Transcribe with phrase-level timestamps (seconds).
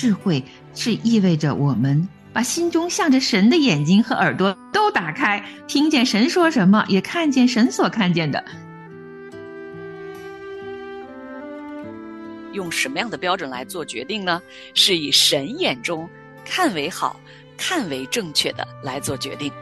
[0.00, 0.42] 智慧
[0.74, 8.42] 是意味着我们把心中向着神的眼睛和耳朵都打开，听见神说什么，也看见神所看见的。
[12.54, 14.40] 用什么样的标准来做决定呢？
[14.72, 16.08] 是以神眼中
[16.46, 17.20] 看为好、
[17.58, 19.52] 看为正确的来做决定。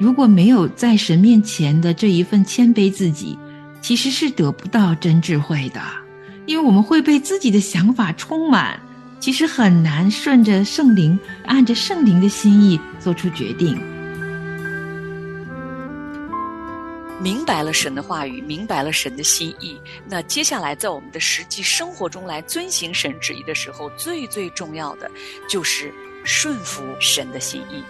[0.00, 3.38] 如果没有在神面前的这一份谦卑自己，
[3.82, 5.82] 其实是得不到真智慧的，
[6.46, 8.80] 因为我们会被自己的想法充满，
[9.20, 13.76] 其实很难顺着圣灵、按着圣灵的心意做出决定。
[17.20, 25.10] 明白了神的话语，明白了神的心意，那接下来在我们的实际生活中来遵行神旨意的时候，最最重要的
[25.48, 25.92] 就是
[26.24, 27.82] 顺服神的心意。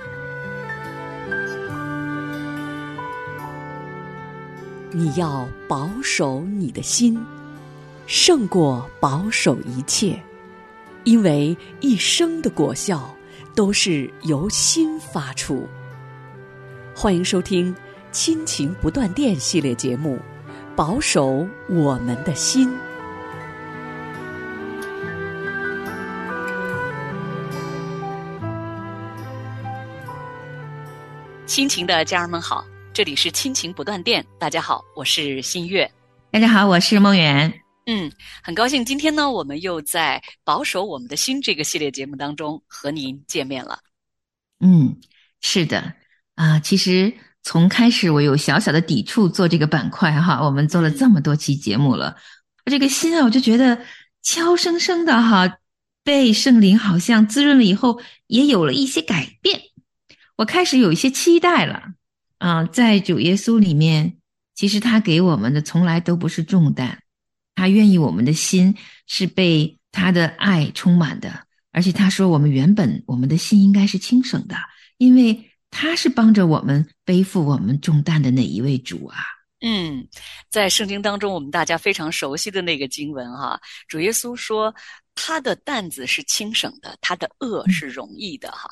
[4.93, 7.21] 你要保守你的心，
[8.07, 10.21] 胜过保守一切，
[11.05, 13.15] 因为一生的果效
[13.55, 15.69] 都是由心发出。
[16.95, 17.75] 欢迎收听。
[18.13, 20.19] 亲情不断电系列节目，
[20.75, 22.73] 保守我们的心。
[31.45, 34.25] 亲情的家人们好，这里是亲情不断电。
[34.39, 35.91] 大家好，我是新月。
[36.31, 37.66] 大家好，我是梦圆。
[37.87, 43.81] 嗯，很高兴今天呢，我们又在保守我们的心这个系列节目当中和您见面了。
[44.61, 44.97] 嗯，
[45.41, 45.95] 是的
[46.35, 47.15] 啊，其实。
[47.49, 52.17] 从开始我有小小的抵触做这个板块哈，我们做了这么多期节目了，
[52.65, 53.81] 这个心啊，我就觉得
[54.21, 55.59] 悄生生的哈，
[56.03, 59.61] 被圣灵好像滋润了以后，也有了一些改变。
[60.35, 61.81] 我开始有一些期待了
[62.39, 64.17] 啊，在主耶稣里面，
[64.57, 67.01] 其实他给我们的从来都不是重担，
[67.57, 68.73] 他愿意我们的心
[69.09, 74.55] 是被他的爱充满的，而且他说我们原本我们的心应该是轻省的，
[74.99, 75.51] 因为。
[75.69, 79.19] 他是帮着我们背负我们重担的哪一位主啊？
[79.61, 80.07] 嗯，
[80.49, 84.75] 在圣经当中，我们大家非常熟悉的那个经文哈，主耶稣说
[85.15, 88.71] 他的担子是轻省的，他的恶是容易的哈。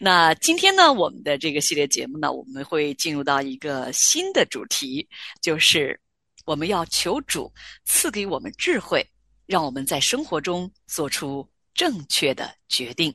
[0.00, 5.06] 那今天呢，我们的这个系列节目呢，我们会进入到一个新的主题，
[5.40, 6.00] 就是
[6.50, 7.52] 我们要求主
[7.84, 9.06] 赐给我们智慧，
[9.46, 13.14] 让我们在生活中做出正确的决定。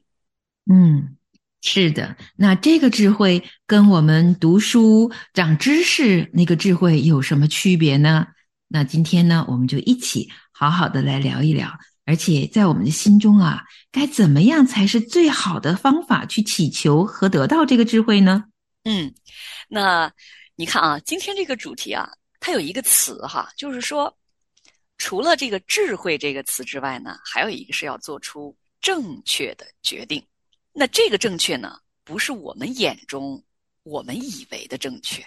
[0.71, 1.17] 嗯。
[1.61, 8.27] 是的，那这个智慧跟我们读书长知识那个智慧有什么区别呢？
[8.67, 11.67] 那今天呢，我们就一起好好的来聊一聊。
[12.05, 18.43] 而且在我们的心中啊，该怎么样才是最好的方法去祈求和得到这个智慧呢？
[18.83, 19.11] 嗯，
[19.67, 20.13] 那
[20.55, 22.07] 你看啊，今天这个主题啊，
[22.45, 24.15] 它有一个词哈，就是说，
[24.99, 30.23] 除了这个智慧这个词之外呢，还有一个是要做出正确的决定。
[30.71, 33.43] 那这个正确呢，不是我们眼中
[33.81, 35.25] 我们以为的正确，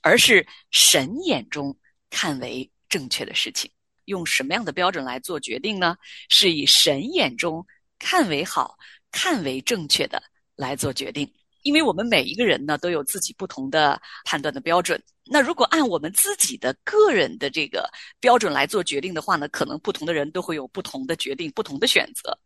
[0.00, 1.76] 而是神眼中
[2.08, 3.70] 看为正确的事情。
[4.06, 5.98] 用什么样的标准来做决定呢？
[6.30, 7.62] 是以神眼中
[7.98, 8.78] 看为好、
[9.10, 10.22] 看为正确的
[10.56, 11.30] 来做决定。
[11.64, 15.02] 因为我们每一个人呢，都有自己不同的判断的标准。
[15.26, 22.38] 那如果按我们自己的个人的这个标准来做决定的话呢，可能不同的人都会有不同的决定、不同的选择。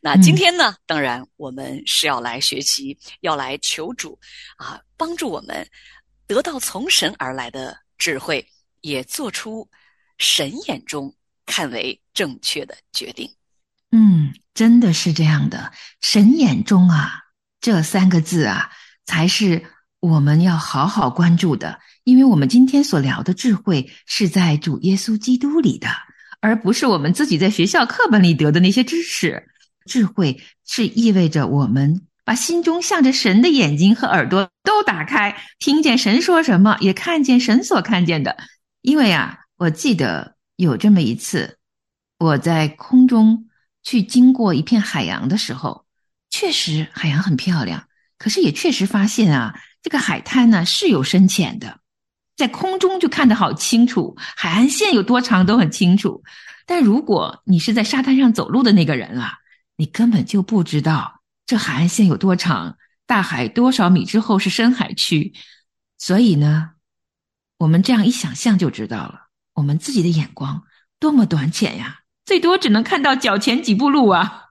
[0.00, 4.18] 那今天呢，当然我们是要来学习，要来求主
[4.56, 5.64] 啊，帮助我们
[6.26, 8.44] 得到从神而来的智慧，
[8.80, 9.68] 也做出
[10.18, 11.14] 神眼中
[11.46, 13.32] 看为正确的决定。
[13.92, 17.20] 嗯，真的是这样的，神眼中啊。
[17.64, 18.70] 这三个字啊，
[19.06, 19.64] 才是
[19.98, 25.88] 我们要好好关注的，因为我们今天所聊的智慧是在主耶稣基督里的，
[26.40, 29.48] 而不是我们自己在学校课本里得的那些知识。
[29.86, 38.36] 智慧是意味着我们把心中向着神的眼睛和耳朵都打开，听见神说什么，也看见神所看见的。
[38.82, 41.56] 因为啊，我记得有这么一次，
[42.18, 43.48] 我在空中
[43.82, 45.83] 去经过一片海洋的时候。
[46.36, 47.86] 确实，海洋很漂亮，
[48.18, 51.78] 可是也确实发现啊，这个海滩呢是有深浅的，
[52.36, 56.24] 在空中就看得好清楚，海岸线有多长都很清楚。
[56.66, 59.38] 但如果你是在沙滩上走路的那个人啊，
[59.76, 65.34] 你根本就不知道这海岸线有多长，大海多少米之后是深海区。
[65.98, 66.70] 所以呢，
[67.58, 70.64] 我们这样一想象就知道了，我们自己的眼光
[70.98, 74.43] 多么短浅呀，最多只能看到脚前几步路啊。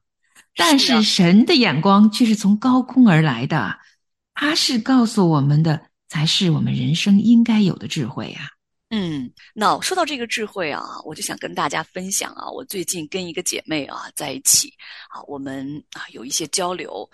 [0.56, 3.78] 但是神的眼光却是从高空而来的，
[4.34, 8.50] 他是告诉我们的，才是我们人生应该有的智慧呀。
[8.90, 14.72] 嗯，那说到这个智慧啊，我就想跟大家分享啊，我最近跟一个姐妹啊在一起
[15.10, 17.10] 啊，我们啊有一些交流，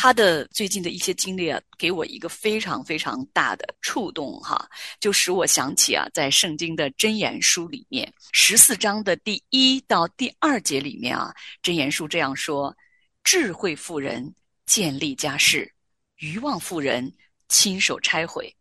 [0.00, 4.64] 她的最近的一些经历啊，给我一个非常非常大的触动哈，
[5.00, 11.34] 就使我想起啊，在圣经的箴言书里面十四章的第一到第二节里面啊，
[11.64, 12.72] 箴言书这样说：
[13.24, 14.32] 智慧妇人
[14.66, 15.68] 建立家室，
[16.18, 17.12] 愚妄妇人
[17.48, 18.54] 亲手拆毁，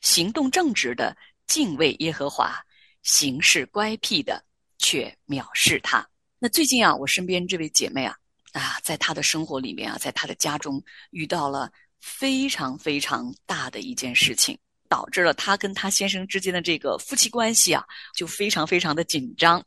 [0.00, 1.16] 行动正直的。
[1.46, 2.64] 敬畏耶和华，
[3.02, 4.40] 行事乖僻的
[4.78, 6.08] 却藐视他。
[6.38, 8.16] 那最近啊，我身边这位姐妹啊，
[8.52, 11.70] 啊，在她的生活里面啊，在她的家中遇到了
[12.00, 14.58] 非常非常大的一件事情，
[14.88, 19.64] 导致了她跟她先生之间的这个夫妻关系啊，就非常非常的紧张。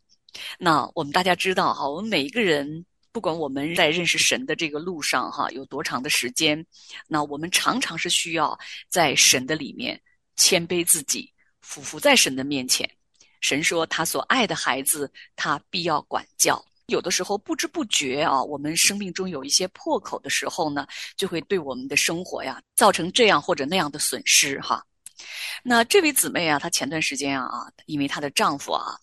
[0.57, 6.65] 那我们大家知道哈，我们每一个人，不管我们在认识神的这个路上哈有多长的时间，
[7.07, 8.57] 那我们常常是需要
[8.89, 10.01] 在神的里面
[10.35, 11.31] 谦卑自己。
[11.61, 12.89] 俯伏在神的面前，
[13.39, 16.63] 神说他所爱的孩子，他必要管教。
[16.87, 24.85] 有的时候不知不觉啊，我们生命中有一些破口的时候呢，就会对我们的生活呀造成这样或者那样的损失哈。
[25.63, 28.95] 那这位姊妹啊，她前段时间啊，因为她的丈夫啊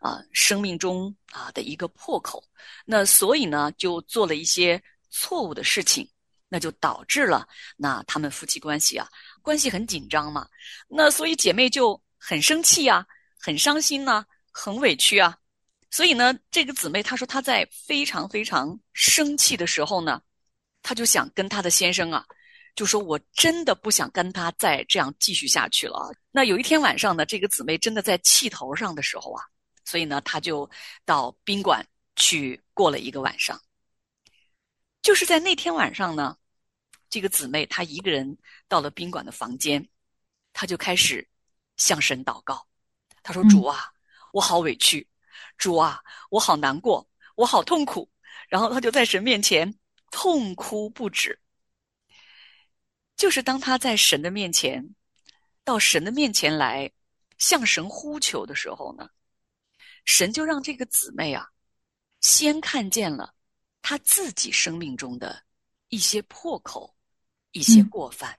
[0.00, 2.42] 啊生命中啊的一个破口，
[2.84, 6.08] 那所以呢就做了一些错误的事情，
[6.48, 7.46] 那就导致了
[7.76, 9.08] 那他们夫妻关系啊
[9.42, 10.46] 关系很紧张嘛。
[10.88, 12.00] 那所以姐妹就。
[12.26, 13.04] 很生气啊，
[13.38, 15.36] 很伤心呐，很委屈啊，
[15.94, 20.20] 所以呢，这个姊妹她说她在非常非常生气的时候呢，
[20.82, 22.26] 她就想跟她的先生啊，
[22.74, 26.12] 就说我真的不想跟他再这样继续下去了。
[26.32, 29.44] 那有一天晚上呢，这个姊妹真的在气头上的时候啊，
[29.84, 30.68] 所以呢，她就
[31.04, 31.86] 到宾馆
[32.16, 33.56] 去过了一个晚上。
[35.00, 36.36] 就是在那天晚上呢，
[37.08, 38.36] 这个姊妹她一个人
[38.66, 39.88] 到了宾馆的房间，
[40.52, 41.24] 她就开始。
[41.76, 42.64] 向神祷告，
[43.24, 43.92] 她说：“主啊，
[44.32, 45.04] 我好委屈，
[45.56, 48.10] 主啊，我好难过，我好痛苦。”
[48.48, 49.74] 然后他就在神面前
[50.10, 51.38] 痛哭不止。
[53.16, 54.84] 就是当他在神的面前，
[55.64, 56.90] 到神的面前来
[57.38, 59.08] 向神呼求的时候呢，
[60.04, 61.48] 神就让这个姊妹啊，
[62.20, 63.34] 先看见了
[63.82, 65.42] 他自己生命中的
[65.88, 66.94] 一些破口，
[67.52, 68.36] 一些过犯。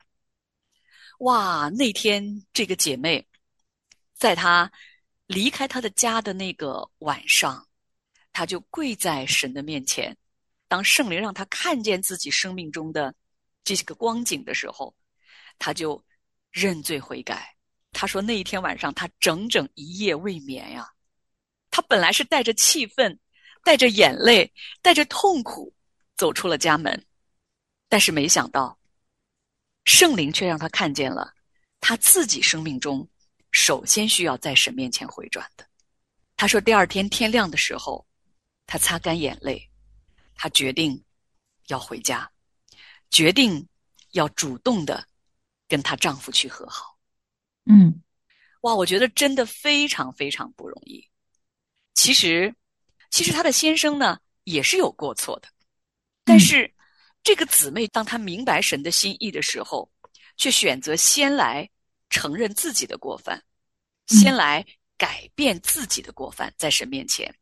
[1.20, 1.70] 哇！
[1.70, 3.26] 那天这个姐妹，
[4.14, 4.70] 在她
[5.28, 7.68] 离开他的家的那个晚上，
[8.32, 10.16] 他就跪在神的面前。
[10.68, 13.14] 当圣灵让他看见自己生命中的
[13.64, 14.96] 这些个光景的时候，
[15.58, 16.04] 他就
[16.52, 17.56] 认罪悔改。
[17.92, 20.90] 他说那一天晚上，他整整一夜未眠呀。
[21.72, 23.20] 他本来是带着气愤、
[23.64, 24.52] 带着眼泪、
[24.82, 25.74] 带着痛苦
[26.16, 27.06] 走出了家门，
[27.88, 28.78] 但是没想到。
[29.86, 31.32] 圣灵却让他看见了
[31.80, 33.08] 他自己生命中
[33.56, 35.66] 首先需要在神面前回转的。
[36.36, 38.06] 他说：“第二天天亮的时候，
[38.68, 39.70] 他擦干眼泪，
[40.36, 41.02] 他决定
[41.68, 42.30] 要回家，
[43.10, 43.66] 决定
[44.12, 45.08] 要主动的
[45.70, 46.98] 跟她丈夫去和好。”
[47.66, 48.04] 嗯，
[48.62, 51.08] 哇，我觉得真的非常非常不容易。
[51.94, 52.54] 其实，
[53.10, 55.48] 其实她的先生呢也是有过错的，
[56.24, 56.70] 但是。
[57.24, 59.92] 这个姊妹，当她明白神的心意的时候，
[60.38, 61.68] 却选择先来
[62.10, 63.44] 承认自己的过犯，
[64.08, 64.66] 先来
[64.98, 67.34] 改变自己的过犯，在神面前。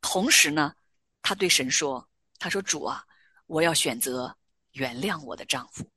[0.00, 0.74] 同时呢，
[1.22, 3.04] 他对神说：“他说主啊，
[3.46, 4.36] 我要选择
[4.72, 5.88] 原谅我的丈夫，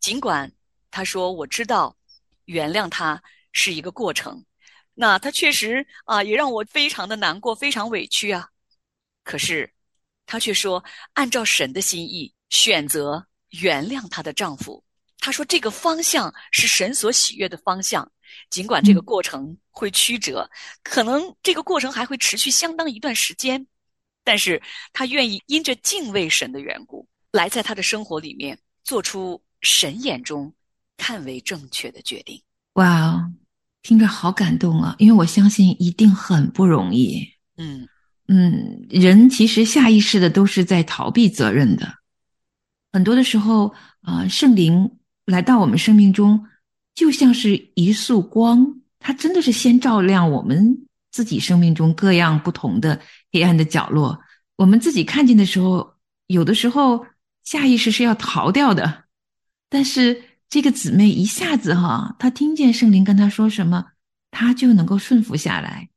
[0.00, 0.52] 尽管
[0.90, 1.96] 他说我知道
[2.44, 3.22] 原谅他
[3.52, 4.44] 是一个过程，
[4.94, 8.48] 那他确实啊，也让我非常的难过，非常委屈啊。
[9.24, 9.72] 可是
[10.26, 10.84] 他却说，
[11.14, 14.84] 按照神的心意。”选择原谅她的丈夫，
[15.22, 18.10] 她说：“这个方向是神所喜悦的方向，
[18.50, 20.50] 尽管这个过程会曲折，
[20.82, 23.64] 可能这个过程还会持续相当一段时间，
[24.24, 24.60] 但是
[24.92, 30.52] 他愿意因着敬畏神的缘故，来在他的生活里面做出神眼中
[30.96, 32.42] 看为正确的决定。”
[32.74, 33.30] 哇，
[33.82, 34.96] 听着好感动啊！
[34.98, 37.24] 因为我相信一定很不容易。
[37.58, 37.86] 嗯
[38.26, 41.94] 嗯，人其实下意识的都是在逃避责任的。
[42.92, 46.46] 很多的时候啊，圣灵来到我们生命中，
[46.94, 53.00] 就像是一束光，它真的是先照亮我们自己生命中各样不同的
[53.32, 54.20] 黑暗的角落。
[54.56, 55.94] 我们自己看见的时候，
[56.26, 57.06] 有的时候
[57.44, 59.04] 下意识是要逃掉的，
[59.68, 63.92] 但是这个姊妹一下子哈，她听见圣灵跟她说什么，
[64.30, 65.88] 她就能够顺服下来。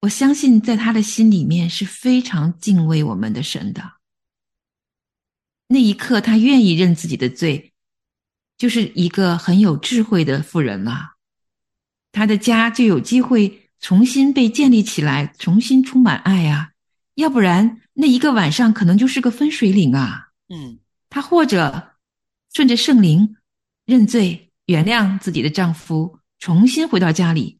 [0.00, 3.92] 我相信在她的心里面是非常敬畏我们的神的。
[5.68, 7.67] 那一刻，她愿意认自己的罪，
[8.58, 11.14] 就是一个很有智慧的妇人了。
[12.12, 16.72] 她的家就有机会重新被建立起来，重新充满爱啊。
[17.14, 20.30] 要不然，那一个晚上可能就是个分水岭啊。
[20.48, 21.92] 嗯，她或者
[22.52, 23.36] 顺着圣灵
[23.86, 27.58] 认罪，原谅自己的丈夫，重新回到家里；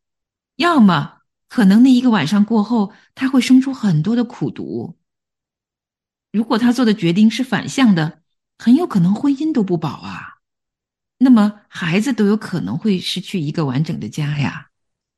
[0.56, 4.96] 要么可能那一个晚上过后，她会生出很多的苦毒。
[6.32, 8.22] 如果她做的决定是反向的，
[8.58, 10.37] 很有可能婚姻都不保啊。
[11.18, 14.64] 那么孩子都有可能会失去一个完整的家呀。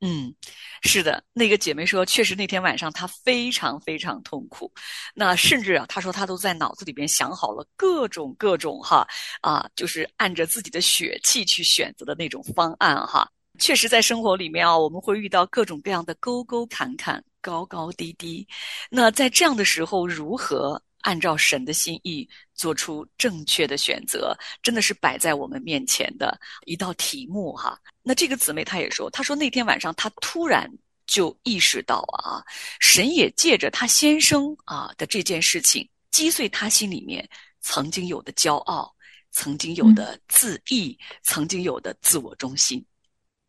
[0.03, 0.33] 嗯，
[0.81, 4.71] 是的，那个姐妹说，确实那天晚上她非常非常痛苦，
[5.13, 9.07] 那甚至啊，她说她都在脑子里边想好了各种各种哈
[9.41, 13.29] 啊，就是按着自己的血气去选择的那种方案哈。
[13.59, 18.47] 确实，在生活里面啊，我们会遇到各种各样的沟沟坎坎、高高低低。
[18.89, 27.79] 那在这样的时候，如何按照神的心意做出正确的选择，真的是摆在我们面前的一道题目哈。
[28.03, 30.69] 那这个姊妹她也说，她说那天晚上她突然
[31.05, 32.43] 就意识到啊，
[32.79, 37.27] 神也借着她先生啊的这件事情，击碎她心里面
[37.61, 38.93] 曾经有的骄傲，
[39.31, 42.83] 曾经有的自义，曾经有的自我中心。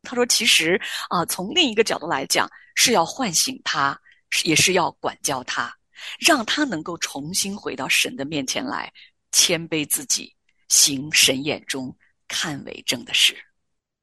[0.03, 3.99] 她说，其实啊，从另一个角度来讲，是要唤醒她，
[4.45, 5.73] 也是要管教她，
[6.19, 8.93] 让他能够重新回到神的面前来，
[9.31, 10.35] 谦卑自己，
[10.69, 11.97] 行神眼中
[12.29, 13.37] 看为正的事。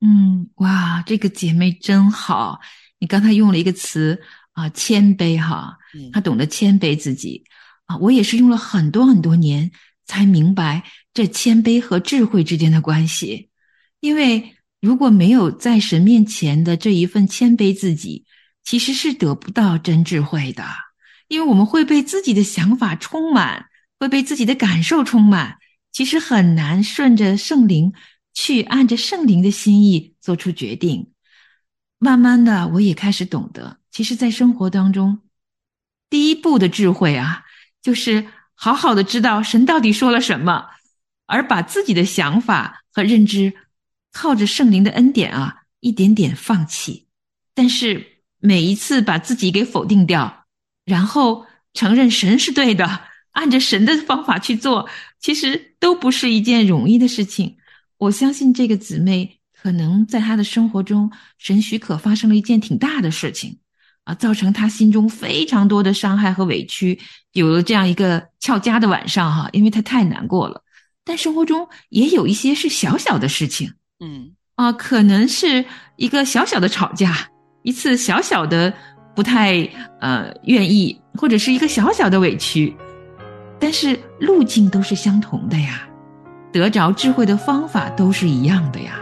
[0.01, 2.59] 嗯，哇，这个姐妹真好！
[2.99, 4.21] 你刚才用了一个词
[4.53, 5.77] 啊，谦卑哈，
[6.13, 7.43] 她懂得谦卑自己
[7.85, 7.97] 啊。
[7.97, 9.71] 我也是用了很多很多年
[10.05, 13.49] 才明白这谦卑和智慧之间的关系。
[13.99, 18.25] 因为如果没有在神面前的这一份谦卑自己，
[18.63, 20.65] 其实是得不到真智慧的。
[21.29, 23.67] 因为我们会被自己的想法充满，
[23.97, 25.57] 会被自己的感受充满，
[25.93, 27.93] 其实很难顺着圣灵。
[28.31, 31.11] 去按着圣灵的心意做出决定。
[31.97, 35.19] 慢慢的，我也开始懂得，其实，在生活当中，
[36.09, 37.43] 第一步的智慧啊，
[37.81, 40.67] 就是好好的知道神到底说了什么，
[41.25, 43.51] 而把自己的想法和认知，
[44.13, 47.07] 靠着圣灵的恩典啊，一点点放弃。
[47.53, 50.38] 但是每一次把自己给否定掉，
[50.89, 54.89] 然后承认神是对的， 按着神的方法去做，
[55.21, 57.55] 其实都不是一件容易的事情。
[57.99, 63.59] 我相信这个姊妹可能在她的生活中，神许可发生了一件挺大的事情，
[64.05, 66.99] 啊，造成她心中非常多的伤害和委屈，
[67.33, 70.63] 有了这样一个翘家的晚上哈，因为她太难过了。
[71.05, 75.65] 但生活中也有一些是小小的事情，嗯，啊，可能是
[75.97, 77.29] 一个小小的吵架，
[77.63, 78.73] 一次小小的
[79.19, 79.67] 不太
[79.99, 82.73] 呃愿意，或者是一个小小的委屈，
[83.59, 85.85] 但是路径都是相同的呀。
[86.53, 88.97] 得着智慧的方法都是一样的呀。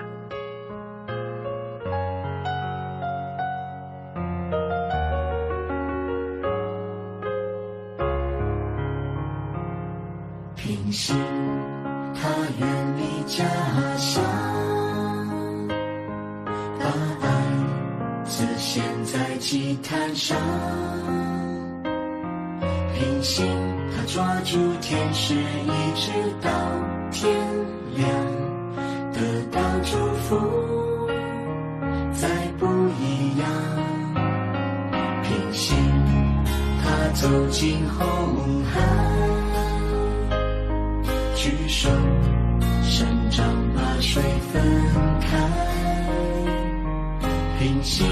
[47.67, 48.07] 星星，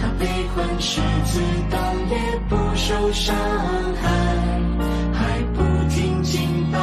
[0.00, 1.76] 他被困十字刀
[2.10, 2.14] 也
[2.48, 3.34] 不受伤
[4.00, 4.08] 害，
[5.12, 5.58] 还不
[5.90, 6.78] 停敬拜。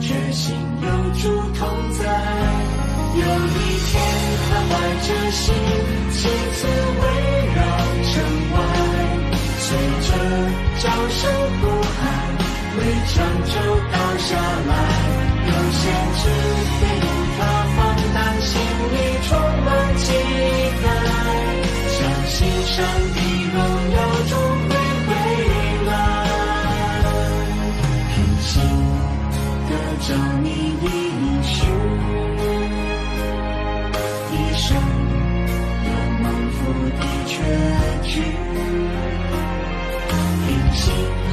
[0.00, 0.88] 决心有
[1.22, 2.02] 主同在，
[3.14, 4.02] 有一天
[4.42, 4.70] 他怀
[5.06, 5.54] 着心，
[6.10, 6.18] 亲
[6.52, 6.66] 自
[6.98, 7.04] 围
[7.54, 7.58] 绕
[8.10, 8.12] 城
[8.50, 8.58] 外，
[9.60, 9.68] 随
[10.02, 10.10] 着
[10.82, 11.20] 叫声
[11.60, 11.62] 呼
[11.94, 12.02] 喊，
[12.76, 13.14] 为长
[13.46, 13.54] 洲
[13.92, 14.34] 倒下
[14.66, 14.70] 来。
[15.46, 15.80] 有先
[16.16, 16.22] 知
[16.80, 17.06] 给路
[17.38, 17.40] 他
[17.76, 17.78] 放
[18.14, 18.94] 胆，心里
[19.28, 19.30] 充
[19.64, 20.04] 满期
[20.82, 20.86] 待，
[22.40, 23.20] 心上的
[23.52, 23.56] 荣
[23.92, 23.96] 耀
[24.30, 24.32] 终
[24.66, 24.72] 会
[25.04, 25.08] 回
[25.84, 25.92] 来。
[28.08, 28.48] 平心
[29.68, 29.70] 的
[30.08, 30.08] 证
[30.40, 30.48] 明
[30.80, 30.88] 英
[31.42, 31.58] 雄，
[34.32, 34.64] 一生
[35.84, 35.88] 有
[36.22, 36.58] 满腹
[36.96, 37.30] 的绝
[38.08, 38.12] 句。
[40.46, 40.80] 平心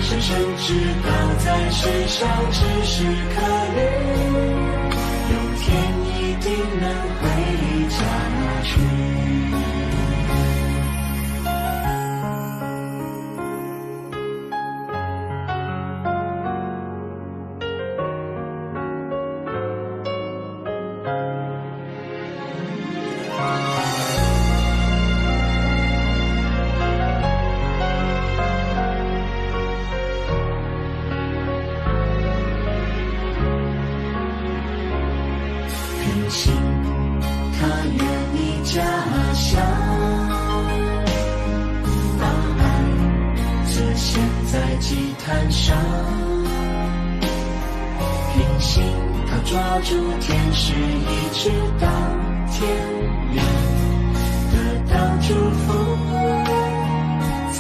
[0.02, 0.68] 深深知
[1.06, 2.20] 道，在世上
[2.52, 2.96] 只是
[3.34, 3.36] 可
[3.78, 4.17] 遇。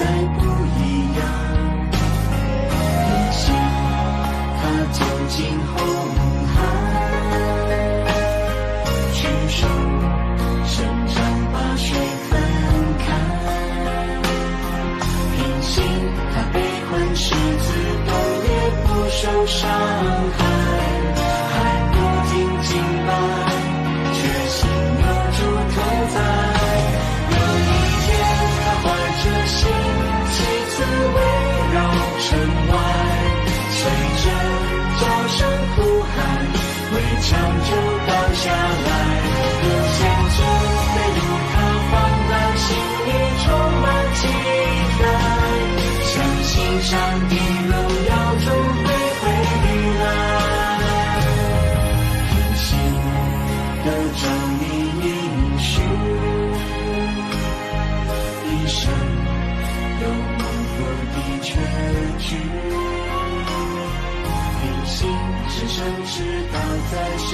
[0.07, 0.56] 再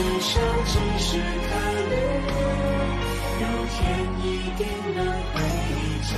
[0.03, 1.21] 世上只是客
[1.89, 1.95] 旅，
[3.39, 3.79] 有天
[4.19, 4.25] 一
[4.57, 4.99] 定能
[5.31, 5.39] 回
[6.03, 6.11] 家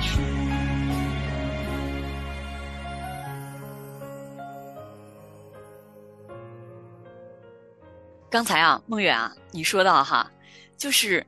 [0.00, 0.08] 去。
[8.30, 10.32] 刚才啊，梦远啊，你说到哈，
[10.78, 11.26] 就是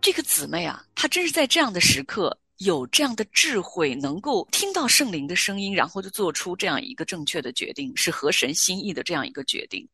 [0.00, 9.84] 这个姊妹啊，她真是在这样的时刻有这样的智慧，能够听到圣灵的声音，然后就做出这样一个正确的决定，是合神心意的这样一个决定。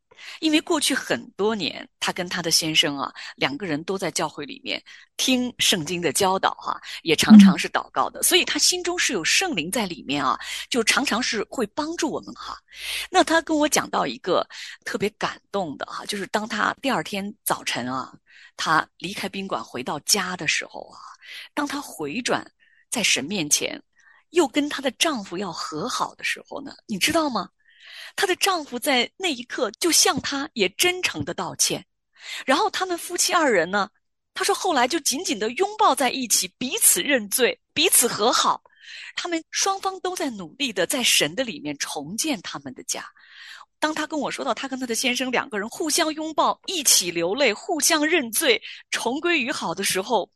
[0.40, 4.82] 因为过去很多年，她跟她的先生啊，两个人都在教会里面
[5.16, 10.38] 听圣经的教导哈、也常常是祷告的，所以她心中是有圣灵在里面啊，
[10.70, 12.58] 就常常是会帮助我们哈、
[13.10, 14.46] 那她跟我讲到一个
[14.84, 18.12] 特别感动的哈、就是当她第二天早晨啊，
[18.56, 20.98] 她离开宾馆回到家的时候啊，
[21.54, 22.44] 当她回转
[22.90, 23.80] 在神面前，
[24.30, 27.48] 又跟她的丈夫要和好的时候呢，你知道吗？
[28.18, 31.86] 她的丈夫在那一刻就向她也真诚的道歉，
[32.44, 33.88] 然后他们夫妻二人呢，
[34.34, 38.60] 他说后来就紧紧的拥抱在一起，彼此认罪，彼此和好。
[39.14, 43.06] 他们双方都在努力的在神的里面重建他们的家。
[43.78, 50.28] 当他跟我说到他跟他的先生两个人互相拥抱，一起流泪，互相认罪，重归于好的时候，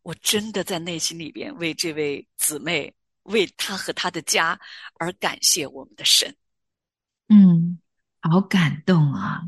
[0.00, 2.90] 我真的在内心里边为这位姊妹，
[3.24, 4.58] 为她和她的家
[4.98, 6.34] 而感谢我们的神。
[7.28, 7.78] 嗯，
[8.20, 9.42] 好感动啊！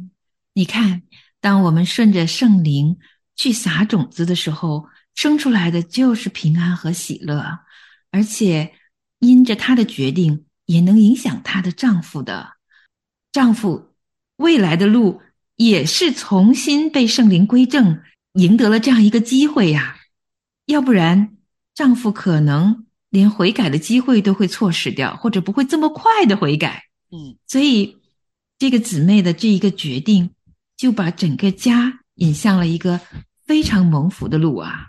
[0.55, 1.03] 你看，
[1.41, 2.99] 当我们顺着圣灵
[3.37, 7.61] 去撒种子的时候，生出来的就是平安和喜乐，
[8.11, 8.73] 而且
[9.19, 12.55] 因着她的决定，也能影响她的丈夫的。
[13.33, 13.95] 丈夫
[14.37, 15.21] 未来的路
[15.57, 18.01] 也是重新被圣灵归正，
[18.33, 19.97] 赢得了这样一个机会呀、
[20.65, 21.37] 要不然，
[21.75, 26.85] 丈夫可能连悔改的机会都会错失掉，或者不会这么快的悔改。
[27.11, 27.97] 嗯所以，
[28.59, 30.31] 这个姊妹的这一个决定，
[30.77, 33.01] 就把整个家引向了一个
[33.45, 34.89] 非常蒙福的路啊！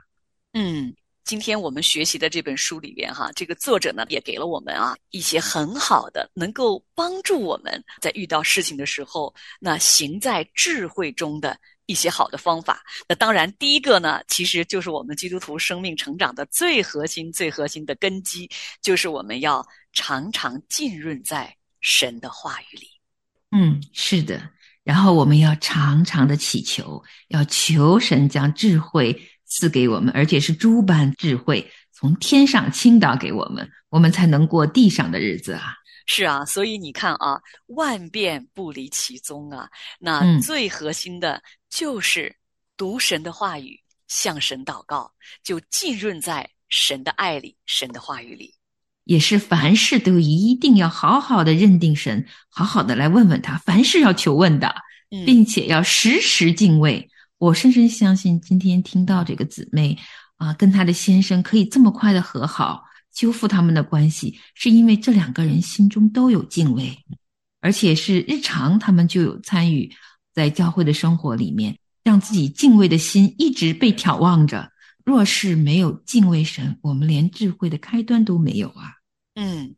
[0.54, 12.82] 嗯，今天我们学习的这本书里边哈，这个作者呢也给了我们啊一些很好的，能够帮助我们在遇到事情的时候，那行在智慧中的一些好的方法。
[13.08, 18.50] 那当然，第一个呢，其实就是我们基督徒生命成长的最核心、最核心的根基，
[18.82, 21.56] 就是我们要常常浸润在
[21.90, 22.90] 神的话语里。
[23.52, 24.52] 嗯，是的。
[24.84, 35.76] 然后我们要常常的祈求，要求神将智慧赐给我们，而且是诸般智慧从天上倾倒给我们，我们才能过地上的日子啊！
[36.08, 39.70] 是啊，所以你看啊，万变不离其宗啊。
[39.98, 42.36] 那嗯最核心的就是
[42.76, 45.10] 读神的话语，向神祷告，
[45.42, 48.54] 就浸润在神的爱里、神的话语里。
[49.08, 54.76] 也是凡事都一定要好好的认定神，好好的来问问他，凡事要求问的，
[55.10, 57.10] 嗯，并且要时时敬畏。
[57.40, 59.98] 我深深相信，今天听到这个姊妹
[60.36, 66.98] 啊，跟她的先生可以这么快的和好，修复他们的关系，是因为这两个人心中都有敬畏，
[67.62, 69.90] 而且是日常他们就有参与
[70.34, 74.70] 在教会的生活里面，让自己敬畏的心一直被眺望着。
[75.06, 78.97] 若是没有敬畏神，我们连智慧的开端都没有啊！
[79.40, 79.76] 嗯，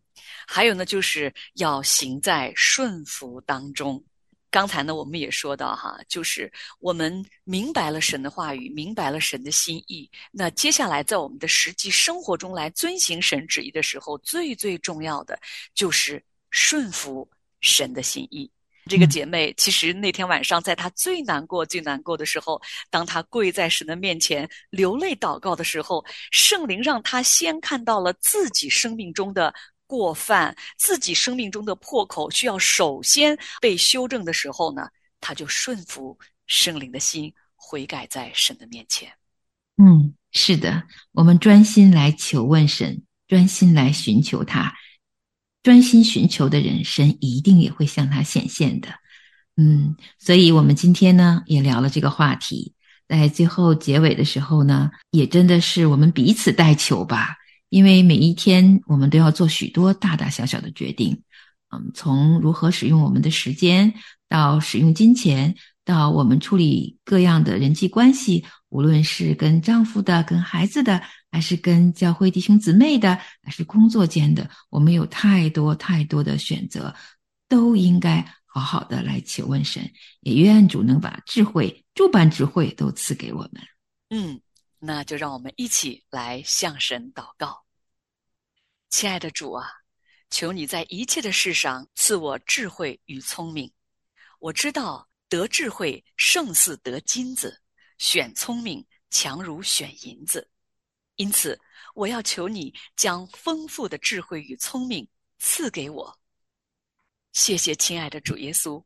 [0.47, 4.01] 还有呢，就是要行在顺服当中。
[4.49, 10.09] 刚才呢，我们也说到哈，就是我们明白了神的话语，明白了神的心意。
[10.31, 15.37] 那接下来在我们的实际生活中来遵行神旨意的时候，最最重要的
[15.75, 18.49] 就是顺服神的心意。
[18.89, 29.53] 这个姐妹其实那天晚上，在她最难过、最难过的时候，当她跪在神的面前流泪祷告的时候，圣灵让她先看到了自己生命中的。
[29.89, 34.87] 过犯，自己生命中的破口需要首先被修正的时候呢，
[35.19, 39.11] 他就顺服圣灵的心，悔改在神的面前。
[39.77, 44.71] 嗯，是的，我们专心来求问神，专心来寻求他，
[45.61, 48.89] 专心寻求的人，生一定也会向他显现的。
[49.57, 52.73] 嗯，所以我们今天呢也聊了这个话题，
[53.07, 57.35] 在最后结尾的时候呢，也真的是我们彼此代求吧。
[57.69, 61.21] 因为每一天我们都要做许多大大小小的决定，
[61.71, 63.93] 嗯，从如何使用我们的时间，
[64.27, 65.53] 到使用金钱，
[65.85, 71.01] 到我们处理各样的人际关系，无论是跟丈夫的、跟孩子的，
[71.31, 76.95] 还是跟教会弟兄姊妹的，还是工作间的，我们有太多太多的选择，
[77.47, 83.61] 都应该好好的来求问神，也愿主能把智慧、诸般智慧都赐给我们。
[84.09, 84.39] 嗯。
[84.81, 87.65] 那就让我们一起来向神祷告，
[88.89, 89.67] 亲爱的主啊，
[90.29, 93.69] 求你在一切的事上赐我智慧与聪明。
[94.39, 97.59] 我知道得智慧胜似得金子，
[97.99, 100.49] 选聪明强如选银子。
[101.17, 101.59] 因此，
[101.93, 105.07] 我要求你将丰富的智慧与聪明
[105.37, 106.19] 赐给我。
[107.33, 108.83] 谢谢亲爱的主耶稣，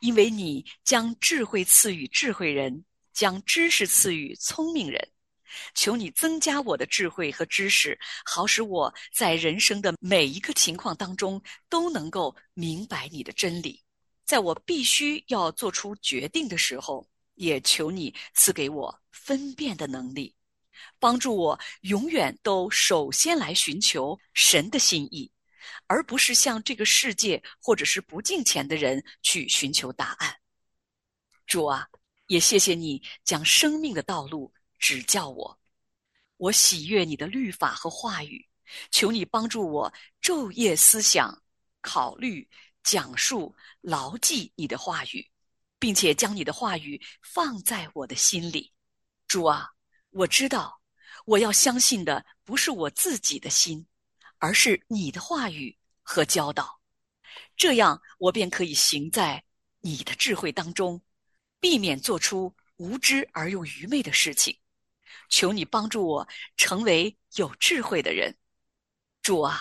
[0.00, 2.84] 因为你将智慧赐予智慧人，
[3.14, 5.10] 将知识赐予聪明人。
[5.74, 13.82] 求你增加我的智慧和知识，好使我在人生的每一个情况当中都能够明白你的真理。
[14.24, 17.04] 在我必须要做出决定的时候，
[17.40, 20.34] 也求你赐给我分辨的能力，
[20.98, 25.32] 帮助我永远都首先来寻求神的心意，
[25.86, 30.36] 而不是向这个世界或者是不敬虔的人去寻求答案。
[31.46, 31.88] 主啊，
[32.26, 34.52] 也谢谢你将生命的道路。
[34.78, 35.58] 指教我，
[36.38, 38.48] 我喜悦你的律法和话语，
[38.90, 41.42] 求你帮助我昼夜思想、
[41.82, 42.48] 考虑、
[42.82, 45.30] 讲述、牢记你的话语，
[45.80, 48.72] 并且将你的话语放在我的心里。
[49.26, 49.70] 主啊，
[50.10, 50.80] 我知道
[51.24, 53.84] 我要相信的不是我自己的心，
[54.38, 56.80] 而是你的话语和教导，
[57.56, 59.42] 这样我便可以行在
[59.80, 61.00] 你的智慧当中，
[61.58, 64.56] 避免做出无知而又愚昧的事情。
[65.28, 68.36] 求你帮助我成为有智慧的人，
[69.22, 69.60] 主啊，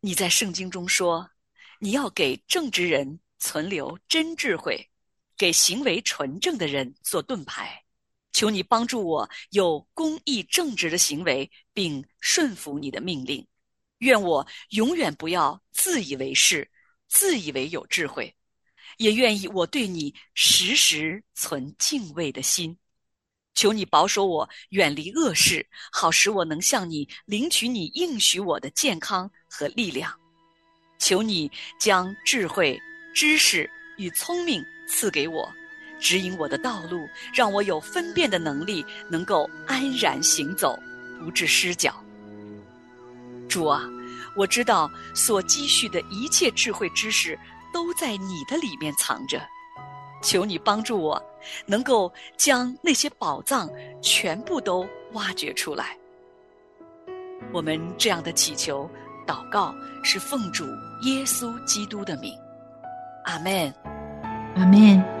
[0.00, 1.30] 你在圣经中说，
[1.78, 4.90] 你要给正直人存留真智慧，
[5.36, 7.82] 给行为纯正的人做盾牌。
[8.32, 13.46] 求你帮助我有公义正直的行为，并顺服你的命令。
[13.98, 16.70] 愿我永远不要自以为是，
[17.08, 18.36] 自以为有智慧，
[18.98, 22.76] 也愿意我对你时时存敬畏的心。
[23.54, 30.14] 求你保守我远离恶事，好使我能向你领取你应许我的健康和力量。
[30.98, 32.78] 求你将智慧、
[33.14, 35.50] 知识与聪明赐给我，
[35.98, 40.78] 指引我的道路，让我有分辨的能力，能够安然行走，
[41.18, 41.94] 不致失脚。
[43.48, 43.82] 主啊，
[44.36, 47.38] 我知道所积蓄的一切智慧知识
[47.72, 49.40] 都在你的里面藏着。
[50.22, 51.22] 求你帮助我，
[51.66, 53.70] 能够将那些宝藏
[54.02, 55.96] 全部都挖掘出来。
[57.52, 58.90] 我们这样的祈求、
[59.26, 60.64] 祷告，是奉主
[61.02, 62.34] 耶稣基督的名。
[63.26, 63.74] 阿门，
[64.54, 65.15] 阿门。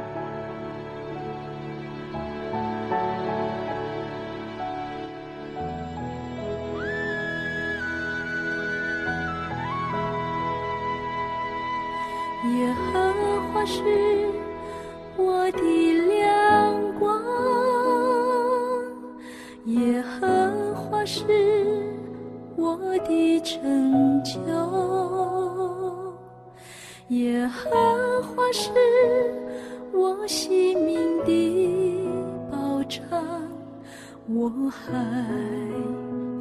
[34.28, 34.92] 我还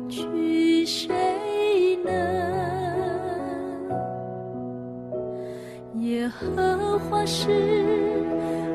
[0.10, 2.12] 惧谁呢？
[6.00, 8.74] 耶和华是。